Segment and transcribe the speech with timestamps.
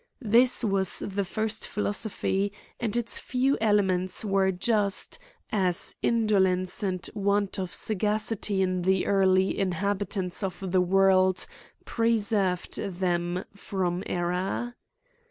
[0.25, 5.19] This was the first philosophy, and itb few elements were just,
[5.53, 9.73] •as indolence and want of sagacity in the early in.
[9.73, 11.45] habitants of the world
[11.85, 14.73] preserved them from error.